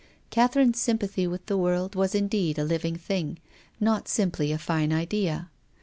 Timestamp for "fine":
4.57-4.91